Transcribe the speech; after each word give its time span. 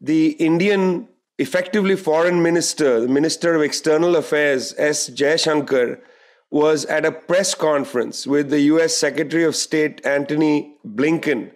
the 0.00 0.30
Indian 0.32 1.08
effectively 1.38 1.96
foreign 1.96 2.42
minister, 2.42 3.00
the 3.00 3.08
Minister 3.08 3.54
of 3.54 3.62
External 3.62 4.16
Affairs, 4.16 4.74
S. 4.76 5.08
Jaishankar, 5.10 6.00
was 6.50 6.84
at 6.86 7.04
a 7.04 7.12
press 7.12 7.54
conference 7.54 8.26
with 8.26 8.50
the 8.50 8.60
US 8.60 8.96
Secretary 8.96 9.44
of 9.44 9.54
State 9.54 10.04
Antony 10.04 10.76
Blinken. 10.86 11.50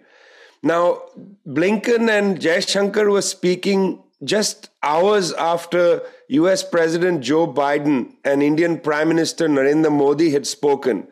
Now, 0.61 1.01
Blinken 1.47 2.09
and 2.09 2.39
Jaishankar 2.39 3.11
were 3.11 3.21
speaking 3.21 4.01
just 4.23 4.69
hours 4.81 5.33
after 5.33 6.01
US 6.29 6.63
President 6.63 7.21
Joe 7.21 7.51
Biden 7.51 8.13
and 8.23 8.41
Indian 8.41 8.79
Prime 8.79 9.09
Minister 9.09 9.49
Narendra 9.49 9.91
Modi 9.91 10.29
had 10.29 10.47
spoken. 10.47 11.07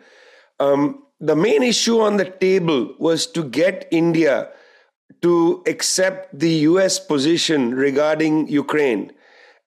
Um, 0.59 1.03
the 1.19 1.35
main 1.35 1.63
issue 1.63 1.99
on 1.99 2.17
the 2.17 2.25
table 2.25 2.95
was 2.97 3.25
to 3.27 3.43
get 3.43 3.87
India 3.91 4.49
to 5.21 5.63
accept 5.67 6.37
the 6.37 6.49
US 6.69 6.99
position 6.99 7.75
regarding 7.75 8.47
Ukraine. 8.47 9.11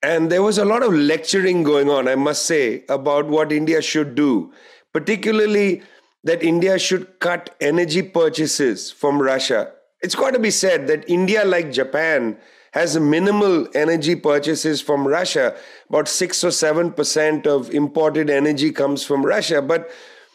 And 0.02 0.30
there 0.30 0.42
was 0.42 0.58
a 0.58 0.64
lot 0.64 0.82
of 0.82 0.92
lecturing 0.92 1.62
going 1.62 1.88
on, 1.88 2.08
I 2.08 2.14
must 2.14 2.44
say, 2.44 2.84
about 2.88 3.26
what 3.26 3.52
India 3.52 3.80
should 3.80 4.14
do, 4.14 4.52
particularly 4.92 5.82
that 6.24 6.42
India 6.42 6.78
should 6.78 7.20
cut 7.20 7.54
energy 7.60 8.02
purchases 8.02 8.90
from 8.90 9.20
Russia. 9.20 9.72
It's 10.02 10.14
got 10.14 10.32
to 10.34 10.38
be 10.38 10.50
said 10.50 10.86
that 10.88 11.08
India, 11.08 11.44
like 11.44 11.72
Japan, 11.72 12.36
has 12.72 12.98
minimal 12.98 13.68
energy 13.74 14.16
purchases 14.16 14.82
from 14.82 15.06
Russia. 15.06 15.56
About 15.88 16.08
6 16.08 16.44
or 16.44 16.48
7% 16.48 17.46
of 17.46 17.70
imported 17.70 18.28
energy 18.28 18.72
comes 18.72 19.04
from 19.04 19.24
Russia. 19.24 19.62
But 19.62 19.90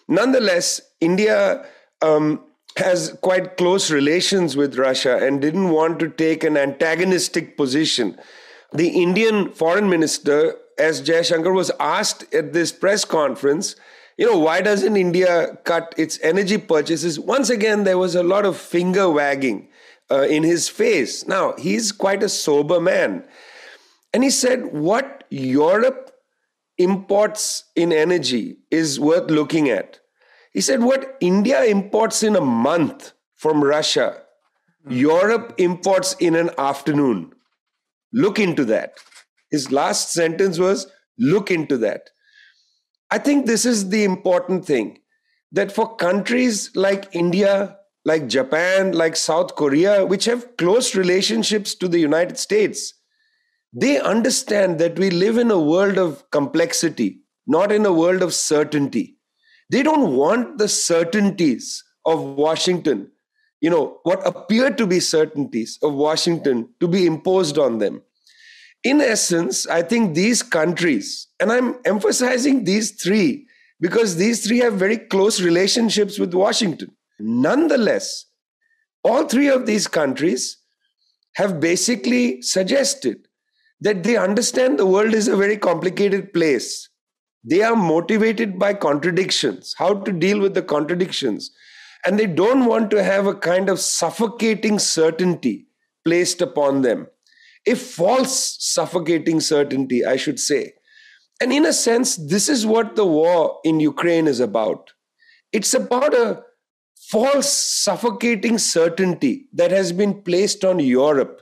nonetheless, 0.08 0.80
India 1.02 1.66
um, 2.02 2.42
has 2.78 3.18
quite 3.22 3.58
close 3.58 3.92
relations 3.92 4.56
with 4.56 4.78
Russia 4.78 5.18
and 5.18 5.42
didn't 5.42 5.70
want 5.70 6.00
to 6.00 6.10
take 6.10 6.44
an 6.44 6.58
antagonistic 6.58 7.58
position. 7.58 8.18
The 8.72 8.90
Indian 8.90 9.52
foreign 9.52 9.90
minister, 9.90 10.56
S. 10.78 11.02
Jaishankar, 11.02 11.54
was 11.54 11.72
asked 11.80 12.34
at 12.34 12.54
this 12.54 12.72
press 12.72 13.04
conference, 13.04 13.76
you 14.18 14.26
know, 14.26 14.38
why 14.38 14.62
doesn't 14.62 14.98
India 14.98 15.58
cut 15.64 15.96
its 15.98 16.20
energy 16.22 16.58
purchases? 16.58 17.20
Once 17.20 17.50
again, 17.50 17.86
there 17.86 17.98
was 17.98 18.16
a 18.16 18.24
lot 18.24 18.46
of 18.46 18.58
finger 18.58 19.10
wagging 19.10 19.70
uh, 20.12 20.24
in 20.24 20.44
his 20.44 20.68
face. 20.68 21.26
Now, 21.28 21.54
he's 21.58 21.92
quite 21.92 22.22
a 22.22 22.30
sober 22.30 22.80
man. 22.82 23.24
And 24.14 24.24
he 24.24 24.30
said, 24.30 24.74
what 24.74 25.24
Europe 25.30 26.12
imports 26.78 27.66
in 27.76 27.94
energy 27.94 28.58
is 28.72 29.00
worth 29.00 29.30
looking 29.30 29.70
at. 29.70 30.00
He 30.52 30.62
said, 30.62 30.82
What 30.82 31.18
India 31.20 31.64
imports 31.64 32.24
in 32.24 32.36
a 32.36 32.42
month 32.42 33.14
from 33.36 33.64
Russia, 33.64 34.22
Europe 34.88 35.54
imports 35.58 36.16
in 36.20 36.36
an 36.36 36.50
afternoon. 36.58 37.34
Look 38.12 38.40
into 38.40 38.66
that. 38.66 38.94
His 39.52 39.72
last 39.72 40.12
sentence 40.12 40.58
was, 40.58 40.92
Look 41.18 41.52
into 41.52 41.78
that. 41.78 42.10
I 43.12 43.18
think 43.18 43.46
this 43.46 43.66
is 43.66 43.90
the 43.90 44.04
important 44.04 44.66
thing 44.66 45.00
that 45.52 45.72
for 45.72 45.96
countries 45.96 46.72
like 46.76 47.14
India, 47.14 47.78
like 48.06 48.28
Japan, 48.28 48.92
like 48.94 49.16
South 49.16 49.56
Korea, 49.56 50.06
which 50.06 50.26
have 50.26 50.58
close 50.58 50.96
relationships 50.96 51.76
to 51.76 51.88
the 51.88 52.00
United 52.00 52.38
States, 52.38 52.94
they 53.74 54.00
understand 54.00 54.80
that 54.80 54.98
we 54.98 55.10
live 55.10 55.38
in 55.38 55.52
a 55.52 55.60
world 55.60 55.98
of 55.98 56.30
complexity, 56.32 57.22
not 57.46 57.72
in 57.72 57.86
a 57.86 57.94
world 57.94 58.22
of 58.22 58.34
certainty. 58.34 59.19
They 59.70 59.84
don't 59.84 60.16
want 60.16 60.58
the 60.58 60.68
certainties 60.68 61.84
of 62.06 62.22
Washington, 62.22 63.12
you 63.62 63.70
know, 63.70 64.00
what 64.04 64.26
appear 64.26 64.72
to 64.72 64.88
be 64.88 65.00
certainties 65.00 65.78
of 65.84 65.94
Washington 65.94 66.70
to 66.80 66.88
be 66.88 67.06
imposed 67.06 67.58
on 67.58 67.78
them. 67.78 68.02
In 68.84 69.02
essence, 69.02 69.68
I 69.68 69.82
think 69.82 70.16
these 70.16 70.42
countries, 70.42 71.28
and 71.40 71.52
I'm 71.52 71.76
emphasizing 71.86 72.64
these 72.64 72.92
three 72.92 73.48
because 73.80 74.16
these 74.16 74.46
three 74.46 74.60
have 74.60 74.74
very 74.74 74.98
close 74.98 75.42
relationships 75.42 76.18
with 76.18 76.34
Washington. 76.34 76.96
Nonetheless, 77.20 78.26
all 79.04 79.28
three 79.28 79.50
of 79.50 79.66
these 79.66 79.88
countries 79.88 80.58
have 81.36 81.60
basically 81.60 82.42
suggested 82.42 83.28
that 83.82 84.04
they 84.04 84.18
understand 84.18 84.80
the 84.80 84.86
world 84.86 85.14
is 85.14 85.28
a 85.28 85.38
very 85.38 85.58
complicated 85.58 86.34
place 86.34 86.90
they 87.44 87.62
are 87.62 87.76
motivated 87.76 88.60
by 88.60 88.74
contradictions, 88.74 89.76
how 89.78 89.94
to 89.94 90.12
deal 90.12 90.40
with 90.40 90.54
the 90.54 90.62
contradictions. 90.62 91.52
And 92.06 92.18
they 92.18 92.28
don't 92.28 92.66
want 92.66 92.92
to 92.92 93.04
have 93.04 93.28
a 93.28 93.36
kind 93.36 93.70
of 93.70 93.80
suffocating 93.80 94.80
certainty 94.80 95.68
placed 96.06 96.42
upon 96.42 96.82
them. 96.82 97.08
A 97.68 97.76
false 97.76 98.58
suffocating 98.60 99.40
certainty, 99.40 100.06
I 100.06 100.16
should 100.16 100.40
say. 100.40 100.74
And 101.42 101.54
in 101.54 101.66
a 101.66 101.74
sense, 101.74 102.16
this 102.16 102.50
is 102.50 102.66
what 102.66 102.96
the 102.96 103.06
war 103.06 103.60
in 103.64 103.80
Ukraine 103.80 104.28
is 104.28 104.40
about. 104.40 104.92
It's 105.52 105.74
about 105.74 106.14
a 106.14 106.44
false 107.10 107.52
suffocating 107.52 108.58
certainty 108.58 109.48
that 109.54 109.72
has 109.72 109.92
been 109.92 110.22
placed 110.22 110.64
on 110.64 110.80
Europe. 110.80 111.42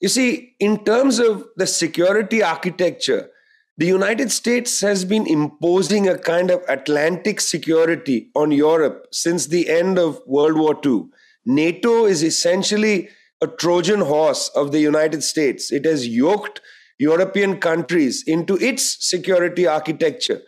You 0.00 0.08
see, 0.08 0.54
in 0.58 0.84
terms 0.84 1.18
of 1.18 1.46
the 1.56 1.66
security 1.66 2.42
architecture, 2.42 3.30
the 3.78 3.86
United 3.86 4.30
States 4.30 4.80
has 4.82 5.04
been 5.04 5.26
imposing 5.26 6.08
a 6.08 6.18
kind 6.18 6.50
of 6.50 6.62
Atlantic 6.68 7.40
security 7.40 8.30
on 8.34 8.50
Europe 8.50 9.06
since 9.12 9.46
the 9.46 9.70
end 9.70 9.98
of 9.98 10.20
World 10.26 10.58
War 10.58 10.78
II. 10.84 11.04
NATO 11.46 12.04
is 12.04 12.22
essentially 12.22 13.08
a 13.42 13.46
Trojan 13.46 14.00
horse 14.00 14.50
of 14.54 14.72
the 14.72 14.80
United 14.80 15.22
States. 15.22 15.72
It 15.72 15.86
has 15.86 16.06
yoked 16.06 16.60
European 16.98 17.58
countries 17.58 18.22
into 18.26 18.56
its 18.58 19.08
security 19.08 19.66
architecture 19.66 20.42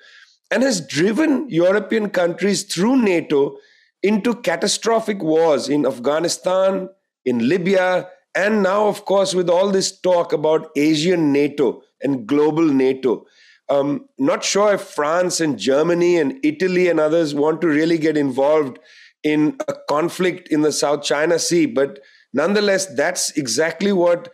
and 0.51 0.63
has 0.63 0.87
driven 0.87 1.49
European 1.49 2.11
countries 2.11 2.63
through 2.63 2.97
NATO 3.03 3.57
into 4.03 4.35
catastrophic 4.35 5.23
wars 5.23 5.69
in 5.69 5.87
Afghanistan, 5.87 6.91
in 7.25 7.49
Libya, 7.49 8.07
and 8.35 8.63
now, 8.63 8.87
of 8.87 9.05
course, 9.07 9.35
with 9.35 9.49
all 9.49 9.71
this 9.71 9.99
talk 10.01 10.33
about 10.33 10.71
Asian 10.77 11.33
NATO 11.33 11.83
and 12.05 12.27
global 12.27 12.63
NATO. 12.63 13.27
Um, 13.69 14.09
not 14.19 14.45
sure 14.45 14.75
if 14.75 14.83
France 14.83 15.41
and 15.41 15.59
Germany 15.59 16.19
and 16.19 16.39
Italy 16.45 16.89
and 16.89 17.01
others 17.01 17.35
want 17.35 17.61
to 17.63 17.69
really 17.69 17.99
get 17.99 18.17
involved 18.17 18.79
in 19.23 19.57
a 19.67 19.75
conflict 19.89 20.49
in 20.49 20.61
the 20.61 20.71
South 20.73 21.03
China 21.03 21.39
Sea, 21.39 21.65
but 21.65 21.99
nonetheless, 22.35 22.87
that's 22.95 23.31
exactly 23.39 23.93
what 23.93 24.29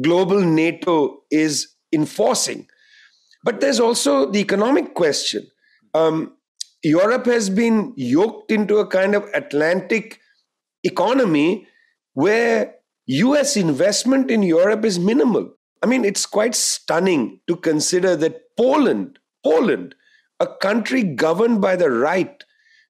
global 0.00 0.40
NATO 0.40 1.22
is 1.30 1.74
enforcing. 1.92 2.68
But 3.42 3.60
there's 3.60 3.80
also 3.80 4.30
the 4.30 4.38
economic 4.38 4.94
question. 4.94 5.46
Um, 5.94 6.36
Europe 6.82 7.26
has 7.26 7.50
been 7.50 7.92
yoked 7.96 8.52
into 8.52 8.78
a 8.78 8.86
kind 8.86 9.14
of 9.16 9.28
Atlantic 9.34 10.20
economy 10.84 11.66
where 12.14 12.74
US 13.06 13.56
investment 13.56 14.30
in 14.30 14.42
Europe 14.42 14.84
is 14.84 14.98
minimal. 14.98 15.52
I 15.82 15.86
mean, 15.86 16.04
it's 16.04 16.26
quite 16.26 16.54
stunning 16.54 17.40
to 17.46 17.56
consider 17.56 18.16
that 18.16 18.56
Poland, 18.56 19.18
Poland, 19.44 19.94
a 20.40 20.46
country 20.46 21.02
governed 21.02 21.60
by 21.60 21.76
the 21.76 21.90
right, 21.90 22.42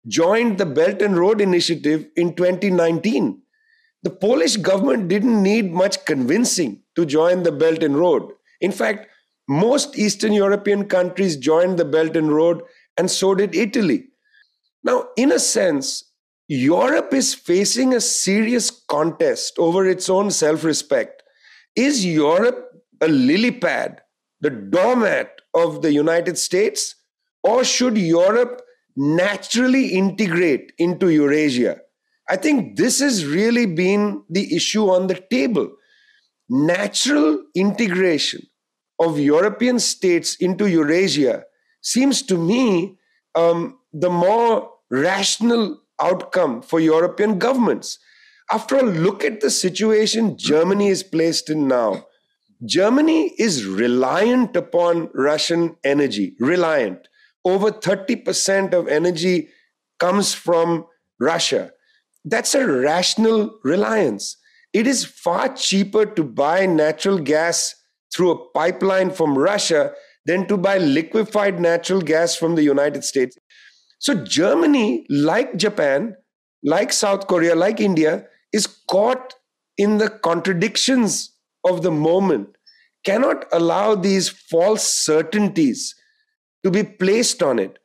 joined 0.07 0.59
the 0.59 0.67
Belt 0.67 1.03
and 1.03 1.17
Road 1.17 1.41
Initiative 1.41 2.07
in 2.17 2.35
2019. 2.35 3.43
The 4.03 4.11
Polish 4.11 4.57
government 4.57 5.09
didn't 5.09 5.43
need 5.43 5.73
much 5.73 6.05
convincing 6.05 6.83
to 6.95 7.05
join 7.05 7.43
the 7.43 7.53
Belt 7.53 7.83
and 7.83 7.97
Road. 7.97 8.31
In 8.61 8.71
fact, 8.71 9.09
most 9.49 9.99
Eastern 9.99 10.33
European 10.33 10.87
countries 10.87 11.37
joined 11.37 11.79
the 11.79 11.85
Belt 11.85 12.17
and 12.17 12.33
Road, 12.33 12.63
and 12.97 13.11
so 13.11 13.35
did 13.35 13.55
Italy. 13.55 14.09
Now, 14.83 15.09
in 15.17 15.33
a 15.33 15.39
sense, 15.39 16.05
Europe 16.49 17.13
is 17.13 17.35
facing 17.35 17.95
a 17.95 18.01
serious 18.01 18.71
contest 18.71 19.59
over 19.59 19.85
its 19.85 20.09
own 20.09 20.31
self 20.31 20.63
respect. 20.63 21.23
Is 21.75 22.07
Europe 22.07 22.76
a 23.01 23.09
lily 23.09 23.51
pad, 23.51 24.03
the 24.41 24.51
doormat 24.51 25.41
of 25.55 25.83
the 25.83 25.93
United 25.93 26.39
States, 26.39 26.95
or 27.43 27.65
should 27.65 27.97
Europe 27.97 28.63
naturally 28.97 29.89
integrate 29.89 30.73
into 30.79 31.09
Eurasia? 31.09 31.81
I 32.29 32.37
think 32.37 32.77
this 32.77 33.01
has 33.01 33.25
really 33.25 33.67
been 33.67 34.23
the 34.29 34.55
issue 34.55 34.89
on 34.89 35.07
the 35.07 35.23
table. 35.31 35.71
Natural 36.49 37.45
integration 37.55 38.43
of 38.99 39.19
European 39.19 39.79
states 39.79 40.37
into 40.37 40.69
Eurasia 40.69 41.45
seems 41.83 42.23
to 42.23 42.37
me 42.37 42.99
um, 43.35 43.79
the 43.93 44.11
more 44.11 44.71
rational 44.91 45.81
outcome 46.01 46.63
for 46.63 46.81
European 46.81 47.39
governments. 47.39 47.99
After 48.51 48.77
all, 48.77 48.85
look 48.87 49.25
at 49.25 49.41
the 49.41 49.51
situation 49.51 50.39
Germany 50.39 50.89
is 50.89 51.03
placed 51.03 51.51
in 51.51 51.69
now. 51.69 52.07
Germany 52.65 53.35
is 53.39 53.67
reliant 53.67 54.57
upon 54.57 55.11
Russian 55.15 55.77
energy, 55.85 56.35
reliant. 56.41 57.09
Over 57.45 57.71
30% 57.71 58.73
of 58.73 58.89
energy 58.89 59.49
comes 59.99 60.35
from 60.35 60.87
Russia. 61.21 61.73
That's 62.25 62.55
a 62.55 62.67
rational 62.67 63.59
reliance. 63.63 64.37
it 64.73 64.87
is 64.87 65.05
far 65.07 65.55
cheaper 65.55 66.05
to 66.05 66.23
buy 66.23 66.67
natural 66.67 67.19
gas 67.19 67.75
through 68.13 68.31
a 68.33 68.49
pipeline 68.51 69.11
from 69.11 69.39
Russia 69.39 69.93
than 70.27 70.47
to 70.49 70.59
buy 70.59 70.77
liquefied 70.77 71.59
natural 71.59 72.03
gas 72.03 72.37
from 72.37 72.57
the 72.57 72.63
United 72.63 73.03
States. 73.03 73.39
So, 73.99 74.15
Germany, 74.15 75.07
like 75.09 75.57
Japan, 75.57 76.15
like 76.63 76.93
South 76.93 77.27
Korea, 77.27 77.55
like 77.55 77.81
India, 77.81 78.27
is 78.53 78.67
caught 78.67 79.35
in 79.79 79.97
the 79.97 80.11
contradictions 80.11 81.36
of 81.69 81.83
the 81.83 81.91
moment, 81.91 82.57
cannot 83.05 83.45
allow 83.53 83.95
these 83.95 84.29
false 84.29 84.83
certainties 84.83 85.95
to 86.65 86.71
be 86.71 86.83
placed 86.83 87.43
on 87.43 87.59
it. 87.59 87.79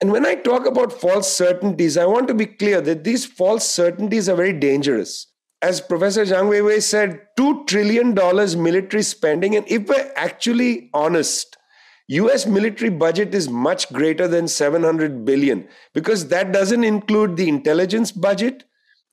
And 0.00 0.10
when 0.12 0.24
I 0.24 0.34
talk 0.34 0.66
about 0.66 0.92
false 0.92 1.30
certainties, 1.30 1.98
I 1.98 2.06
want 2.06 2.26
to 2.28 2.34
be 2.34 2.46
clear 2.46 2.80
that 2.80 3.04
these 3.04 3.26
false 3.26 3.68
certainties 3.68 4.28
are 4.28 4.36
very 4.36 4.54
dangerous. 4.54 5.26
As 5.60 5.82
Professor 5.82 6.24
Zhang 6.24 6.48
Weiwei 6.48 6.82
said, 6.82 7.20
$2 7.38 7.66
trillion 7.66 8.14
military 8.14 9.02
spending. 9.02 9.56
And 9.56 9.70
if 9.70 9.86
we're 9.88 10.10
actually 10.16 10.88
honest, 10.94 11.58
US 12.08 12.46
military 12.46 12.90
budget 12.90 13.34
is 13.34 13.50
much 13.50 13.92
greater 13.92 14.26
than 14.26 14.48
700 14.48 15.24
billion 15.24 15.68
because 15.92 16.28
that 16.28 16.50
doesn't 16.50 16.82
include 16.82 17.36
the 17.36 17.48
intelligence 17.48 18.10
budget 18.10 18.64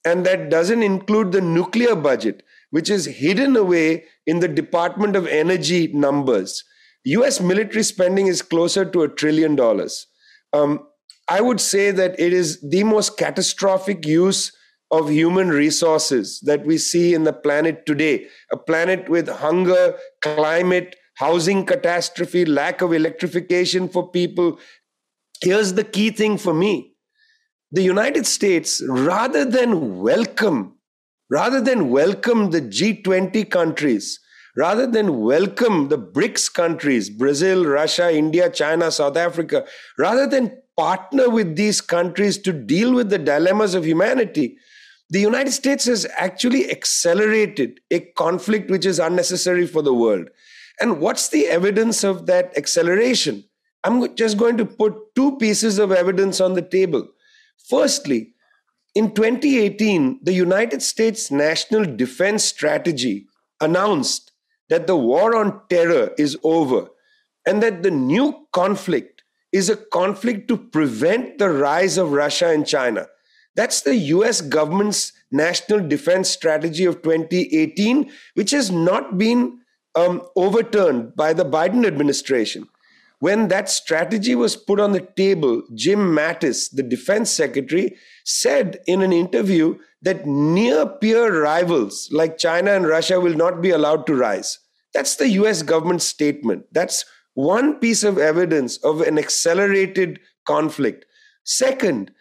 and 0.05 0.25
that 0.25 0.49
doesn't 0.49 0.81
include 0.81 1.31
the 1.31 1.41
nuclear 1.41 1.95
budget, 1.95 2.43
which 2.71 2.89
is 2.89 3.05
hidden 3.05 3.55
away 3.55 4.05
in 4.25 4.39
the 4.39 4.47
Department 4.47 5.15
of 5.15 5.27
Energy 5.27 5.91
numbers. 5.93 6.63
US 7.05 7.39
military 7.39 7.83
spending 7.83 8.27
is 8.27 8.41
closer 8.41 8.83
to 8.83 9.03
a 9.03 9.07
trillion 9.07 9.55
dollars. 9.55 10.07
Um, 10.53 10.87
I 11.29 11.41
would 11.41 11.59
say 11.59 11.91
that 11.91 12.19
it 12.19 12.33
is 12.33 12.61
the 12.61 12.83
most 12.83 13.17
catastrophic 13.17 14.05
use 14.05 14.51
of 14.91 15.09
human 15.09 15.49
resources 15.49 16.39
that 16.41 16.65
we 16.65 16.77
see 16.77 17.13
in 17.13 17.23
the 17.23 17.33
planet 17.33 17.85
today. 17.85 18.27
A 18.51 18.57
planet 18.57 19.09
with 19.09 19.27
hunger, 19.27 19.95
climate, 20.21 20.95
housing 21.15 21.65
catastrophe, 21.65 22.45
lack 22.45 22.81
of 22.81 22.93
electrification 22.93 23.89
for 23.89 24.09
people. 24.09 24.59
Here's 25.41 25.73
the 25.73 25.83
key 25.83 26.11
thing 26.11 26.37
for 26.37 26.53
me 26.53 26.93
the 27.71 27.83
United 27.83 28.25
States, 28.25 28.81
rather 28.87 29.43
than 29.43 29.99
welcome, 29.99 30.76
rather 31.29 31.61
than 31.61 31.89
welcome 31.89 32.51
the 32.51 32.61
G20 32.61 33.49
countries, 33.49 34.19
rather 34.55 34.87
than 34.87 35.19
welcome 35.19 35.89
the 35.89 35.97
BRICS 35.97 36.53
countries, 36.53 37.09
Brazil, 37.09 37.65
Russia, 37.65 38.11
India, 38.13 38.49
China, 38.49 38.91
South 38.91 39.17
Africa, 39.17 39.65
rather 39.97 40.27
than 40.27 40.57
partner 40.77 41.29
with 41.29 41.55
these 41.55 41.81
countries 41.81 42.37
to 42.37 42.53
deal 42.53 42.93
with 42.93 43.09
the 43.09 43.17
dilemmas 43.17 43.75
of 43.75 43.85
humanity, 43.85 44.57
the 45.09 45.19
United 45.19 45.51
States 45.51 45.85
has 45.85 46.05
actually 46.15 46.69
accelerated 46.69 47.79
a 47.91 47.99
conflict 47.99 48.69
which 48.69 48.85
is 48.85 48.99
unnecessary 48.99 49.65
for 49.65 49.81
the 49.81 49.93
world. 49.93 50.29
And 50.79 50.99
what's 50.99 51.29
the 51.29 51.47
evidence 51.47 52.03
of 52.03 52.25
that 52.27 52.55
acceleration? 52.57 53.43
I'm 53.83 54.15
just 54.15 54.37
going 54.37 54.57
to 54.57 54.65
put 54.65 54.93
two 55.15 55.37
pieces 55.37 55.79
of 55.79 55.91
evidence 55.91 56.41
on 56.41 56.53
the 56.53 56.61
table. 56.61 57.07
Firstly, 57.69 58.33
in 58.97 59.13
2018, 59.13 60.21
the 60.23 60.33
United 60.33 60.81
States 60.81 61.29
National 61.29 61.85
Defense 61.85 62.43
Strategy 62.43 63.27
announced 63.61 64.31
that 64.69 64.87
the 64.87 64.97
war 64.97 65.35
on 65.35 65.61
terror 65.69 66.15
is 66.17 66.35
over 66.43 66.87
and 67.45 67.61
that 67.61 67.83
the 67.83 67.91
new 67.91 68.47
conflict 68.53 69.21
is 69.51 69.69
a 69.69 69.75
conflict 69.75 70.47
to 70.47 70.57
prevent 70.57 71.37
the 71.37 71.51
rise 71.51 71.99
of 71.99 72.11
Russia 72.11 72.49
and 72.49 72.65
China. 72.65 73.05
That's 73.55 73.81
the 73.81 73.95
US 74.17 74.41
government's 74.41 75.13
national 75.31 75.87
defense 75.87 76.27
strategy 76.31 76.85
of 76.85 77.03
2018, 77.03 78.11
which 78.33 78.49
has 78.49 78.71
not 78.71 79.15
been 79.15 79.59
um, 79.93 80.23
overturned 80.35 81.15
by 81.15 81.33
the 81.33 81.45
Biden 81.45 81.85
administration. 81.85 82.67
When 83.19 83.47
that 83.47 83.69
strategy 83.69 84.35
was 84.35 84.55
put 84.55 84.79
on 84.79 84.91
the 84.91 85.07
table, 85.15 85.63
Jim 85.73 86.15
Mattis, 86.15 86.69
the 86.71 86.83
defense 86.83 87.31
secretary, 87.31 87.97
said 88.25 88.79
in 88.85 89.01
an 89.01 89.11
interview 89.11 89.77
that 90.03 90.27
near 90.27 90.85
peer 90.85 91.41
rivals 91.41 92.09
like 92.11 92.37
China 92.37 92.71
and 92.71 92.87
Russia 92.87 93.19
will 93.19 93.33
not 93.33 93.61
be 93.61 93.71
allowed 93.71 94.05
to 94.07 94.15
rise. 94.15 94.59
That's 94.93 95.15
the 95.15 95.29
US 95.29 95.63
government 95.63 96.03
statement. 96.03 96.65
That's 96.71 97.05
one 97.33 97.75
piece 97.79 98.03
of 98.03 98.17
evidence 98.17 98.77
of 98.77 99.01
an 99.01 99.17
accelerated 99.17 100.19
conflict. 100.45 101.05
Second, 101.43 102.11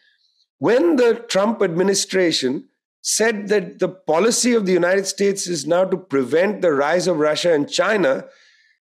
when 0.58 0.96
the 0.96 1.24
Trump 1.28 1.62
administration 1.62 2.68
said 3.06 3.46
that 3.46 3.78
the 3.78 3.88
policy 3.88 4.52
of 4.52 4.66
the 4.66 4.72
United 4.72 5.06
States 5.06 5.46
is 5.46 5.64
now 5.64 5.84
to 5.84 5.96
prevent 5.96 6.60
the 6.60 6.72
rise 6.72 7.06
of 7.06 7.18
Russia 7.18 7.52
and 7.54 7.70
China. 7.70 8.24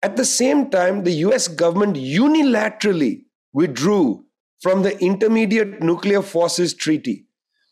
At 0.06 0.16
the 0.16 0.24
same 0.24 0.70
time, 0.70 1.02
the 1.02 1.18
US 1.26 1.48
government 1.48 1.96
unilaterally 1.96 3.24
withdrew 3.52 4.24
from 4.60 4.84
the 4.84 4.96
Intermediate 5.00 5.82
Nuclear 5.82 6.22
Forces 6.22 6.74
Treaty. 6.74 7.26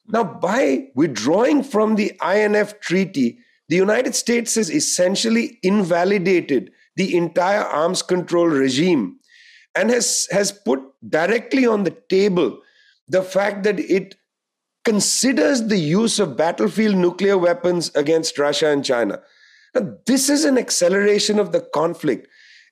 Now, 0.08 0.24
by 0.24 0.88
withdrawing 0.96 1.62
from 1.62 1.94
the 1.94 2.10
INF 2.20 2.80
Treaty, 2.80 3.38
the 3.68 3.76
United 3.76 4.16
States 4.16 4.56
has 4.56 4.68
essentially 4.68 5.60
invalidated 5.62 6.72
the 6.96 7.16
entire 7.16 7.62
arms 7.62 8.02
control 8.02 8.48
regime 8.48 9.20
and 9.76 9.90
has, 9.90 10.26
has 10.32 10.50
put 10.50 10.80
directly 11.08 11.66
on 11.66 11.84
the 11.84 11.96
table 12.10 12.58
the 13.06 13.22
fact 13.22 13.62
that 13.62 13.78
it 13.78 14.16
considers 14.84 15.68
the 15.68 15.78
use 15.78 16.18
of 16.18 16.36
battlefield 16.36 16.96
nuclear 16.96 17.38
weapons 17.38 17.92
against 17.94 18.40
Russia 18.40 18.70
and 18.70 18.84
China. 18.84 19.20
Now, 19.74 19.96
this 20.06 20.28
is 20.28 20.44
an 20.44 20.58
acceleration 20.58 21.38
of 21.38 21.52
the 21.52 21.60
conflict. 21.60 22.28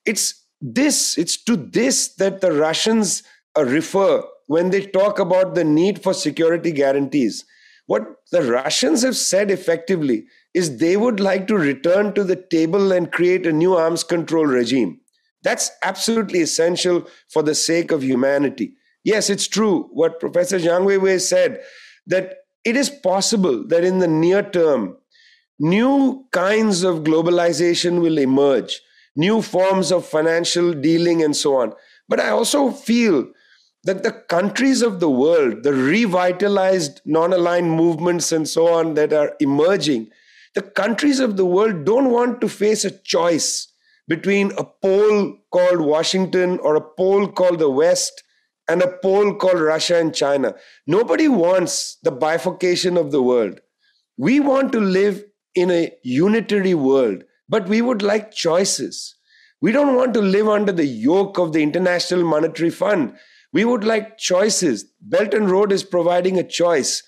It's 0.06 0.46
this, 0.60 1.18
it's 1.18 1.42
to 1.44 1.56
this 1.56 2.14
that 2.16 2.40
the 2.40 2.52
Russians 2.52 3.22
uh, 3.56 3.64
refer 3.64 4.22
when 4.46 4.70
they 4.70 4.86
talk 4.86 5.18
about 5.18 5.54
the 5.54 5.64
need 5.64 6.02
for 6.02 6.14
security 6.14 6.72
guarantees. 6.72 7.44
What 7.86 8.02
the 8.30 8.42
Russians 8.42 9.02
have 9.02 9.16
said 9.16 9.50
effectively 9.50 10.26
is 10.54 10.78
they 10.78 10.96
would 10.96 11.20
like 11.20 11.46
to 11.48 11.56
return 11.56 12.14
to 12.14 12.24
the 12.24 12.36
table 12.36 12.92
and 12.92 13.10
create 13.10 13.46
a 13.46 13.52
new 13.52 13.74
arms 13.74 14.04
control 14.04 14.46
regime. 14.46 15.00
That's 15.42 15.70
absolutely 15.82 16.40
essential 16.40 17.08
for 17.28 17.42
the 17.42 17.54
sake 17.54 17.90
of 17.90 18.02
humanity. 18.02 18.74
Yes, 19.04 19.28
it's 19.28 19.48
true 19.48 19.88
what 19.92 20.20
Professor 20.20 20.58
Zhang 20.58 20.86
Weiwei 20.86 21.20
said 21.20 21.60
that 22.06 22.36
it 22.64 22.76
is 22.76 22.90
possible 22.90 23.66
that 23.66 23.82
in 23.82 23.98
the 23.98 24.06
near 24.06 24.42
term, 24.42 24.96
new 25.62 26.26
kinds 26.32 26.82
of 26.82 27.04
globalization 27.04 28.02
will 28.02 28.18
emerge, 28.18 28.82
new 29.14 29.40
forms 29.40 29.92
of 29.92 30.04
financial 30.04 30.72
dealing, 30.74 31.22
and 31.22 31.36
so 31.36 31.56
on. 31.56 31.72
But 32.08 32.18
I 32.18 32.30
also 32.30 32.70
feel 32.70 33.28
that 33.84 34.02
the 34.02 34.10
countries 34.10 34.82
of 34.82 34.98
the 34.98 35.08
world, 35.08 35.62
the 35.62 35.72
revitalized 35.72 37.00
non 37.04 37.32
aligned 37.32 37.70
movements 37.70 38.32
and 38.32 38.48
so 38.48 38.66
on 38.66 38.94
that 38.94 39.12
are 39.12 39.36
emerging, 39.38 40.10
the 40.56 40.62
countries 40.62 41.20
of 41.20 41.36
the 41.36 41.46
world 41.46 41.84
don't 41.84 42.10
want 42.10 42.40
to 42.40 42.48
face 42.48 42.84
a 42.84 42.90
choice 42.90 43.68
between 44.08 44.50
a 44.58 44.64
pole 44.64 45.38
called 45.52 45.80
Washington 45.80 46.58
or 46.58 46.74
a 46.74 46.80
pole 46.80 47.28
called 47.28 47.60
the 47.60 47.70
West 47.70 48.24
and 48.68 48.82
a 48.82 48.96
pole 48.98 49.34
called 49.36 49.60
Russia 49.60 49.96
and 49.96 50.12
China. 50.12 50.54
Nobody 50.88 51.28
wants 51.28 51.98
the 52.02 52.10
bifurcation 52.10 52.96
of 52.96 53.12
the 53.12 53.22
world. 53.22 53.60
We 54.18 54.40
want 54.40 54.72
to 54.72 54.80
live 54.80 55.24
in 55.54 55.70
a 55.70 55.92
unitary 56.02 56.74
world, 56.74 57.24
but 57.48 57.68
we 57.68 57.82
would 57.82 58.02
like 58.02 58.32
choices. 58.32 59.14
We 59.60 59.72
don't 59.72 59.94
want 59.94 60.14
to 60.14 60.20
live 60.20 60.48
under 60.48 60.72
the 60.72 60.86
yoke 60.86 61.38
of 61.38 61.52
the 61.52 61.62
International 61.62 62.24
Monetary 62.24 62.70
Fund. 62.70 63.14
We 63.52 63.64
would 63.64 63.84
like 63.84 64.18
choices. 64.18 64.84
Belt 65.00 65.34
and 65.34 65.50
Road 65.50 65.72
is 65.72 65.84
providing 65.84 66.38
a 66.38 66.42
choice. 66.42 67.02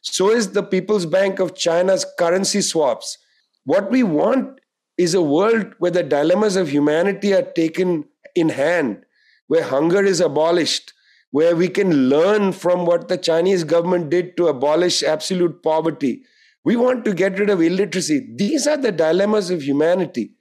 So 0.00 0.30
is 0.30 0.52
the 0.52 0.62
People's 0.62 1.06
Bank 1.06 1.38
of 1.38 1.54
China's 1.54 2.06
currency 2.18 2.62
swaps. 2.62 3.18
What 3.64 3.90
we 3.90 4.02
want 4.02 4.60
is 4.96 5.14
a 5.14 5.22
world 5.22 5.74
where 5.78 5.90
the 5.90 6.02
dilemmas 6.02 6.56
of 6.56 6.70
humanity 6.70 7.34
are 7.34 7.42
taken 7.42 8.04
in 8.34 8.48
hand, 8.50 9.04
where 9.48 9.64
hunger 9.64 10.02
is 10.04 10.20
abolished, 10.20 10.92
where 11.30 11.54
we 11.54 11.68
can 11.68 12.08
learn 12.08 12.52
from 12.52 12.86
what 12.86 13.08
the 13.08 13.18
Chinese 13.18 13.64
government 13.64 14.08
did 14.08 14.36
to 14.36 14.48
abolish 14.48 15.02
absolute 15.02 15.62
poverty. 15.62 16.22
We 16.68 16.76
want 16.76 17.04
to 17.06 17.14
get 17.14 17.38
rid 17.38 17.50
of 17.50 17.62
illiteracy. 17.62 18.18
These 18.36 18.66
are 18.66 18.76
the 18.76 18.92
dilemmas 18.92 19.48
of 19.50 19.62
humanity. 19.62 20.32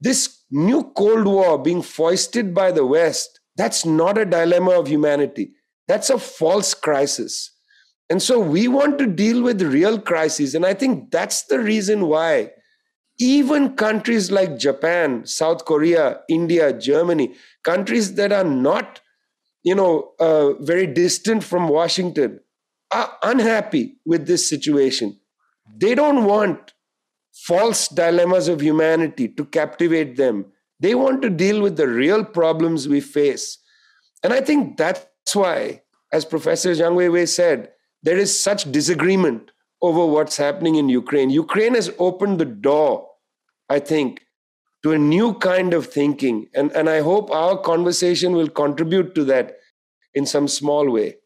This 0.00 0.44
new 0.50 0.92
Cold 0.96 1.26
War 1.26 1.58
being 1.60 1.82
foisted 1.82 2.54
by 2.54 2.70
the 2.70 2.86
West, 2.86 3.40
that's 3.56 3.84
not 3.84 4.18
a 4.18 4.24
dilemma 4.24 4.78
of 4.78 4.86
humanity. 4.86 5.52
That's 5.88 6.10
a 6.10 6.18
false 6.18 6.74
crisis. 6.74 7.50
And 8.08 8.22
so 8.22 8.38
we 8.38 8.68
want 8.68 8.98
to 9.00 9.06
deal 9.06 9.42
with 9.42 9.60
real 9.60 10.00
crises. 10.00 10.54
And 10.54 10.64
I 10.64 10.74
think 10.74 11.10
that's 11.10 11.42
the 11.46 11.58
reason 11.58 12.06
why 12.06 12.52
even 13.18 13.74
countries 13.74 14.30
like 14.30 14.58
Japan, 14.58 15.26
South 15.26 15.64
Korea, 15.64 16.20
India, 16.28 16.72
Germany, 16.72 17.34
countries 17.64 18.14
that 18.14 18.30
are 18.32 18.44
not 18.44 19.00
you 19.64 19.74
know, 19.74 20.12
uh, 20.20 20.52
very 20.60 20.86
distant 20.86 21.42
from 21.44 21.68
Washington, 21.68 22.40
are 22.92 23.12
unhappy 23.22 23.96
with 24.06 24.26
this 24.26 24.48
situation. 24.48 25.17
They 25.76 25.94
don't 25.94 26.24
want 26.24 26.74
false 27.32 27.88
dilemmas 27.88 28.48
of 28.48 28.60
humanity 28.60 29.28
to 29.28 29.44
captivate 29.44 30.16
them. 30.16 30.46
They 30.80 30.94
want 30.94 31.22
to 31.22 31.30
deal 31.30 31.60
with 31.60 31.76
the 31.76 31.88
real 31.88 32.24
problems 32.24 32.88
we 32.88 33.00
face. 33.00 33.58
And 34.22 34.32
I 34.32 34.40
think 34.40 34.76
that's 34.76 35.34
why, 35.34 35.82
as 36.12 36.24
Professor 36.24 36.72
Zhang 36.72 36.96
Weiwei 36.96 37.28
said, 37.28 37.70
there 38.02 38.16
is 38.16 38.40
such 38.40 38.70
disagreement 38.70 39.50
over 39.82 40.06
what's 40.06 40.36
happening 40.36 40.76
in 40.76 40.88
Ukraine. 40.88 41.30
Ukraine 41.30 41.74
has 41.74 41.92
opened 41.98 42.38
the 42.38 42.44
door, 42.44 43.08
I 43.68 43.78
think, 43.78 44.22
to 44.82 44.92
a 44.92 44.98
new 44.98 45.34
kind 45.34 45.74
of 45.74 45.86
thinking. 45.86 46.48
And, 46.54 46.70
and 46.72 46.88
I 46.88 47.00
hope 47.00 47.30
our 47.30 47.58
conversation 47.58 48.32
will 48.32 48.48
contribute 48.48 49.14
to 49.16 49.24
that 49.24 49.56
in 50.14 50.26
some 50.26 50.48
small 50.48 50.90
way. 50.90 51.16